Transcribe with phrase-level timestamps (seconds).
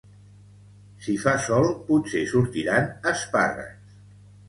[1.09, 3.97] Si fa sol potser sortiran espàrrecs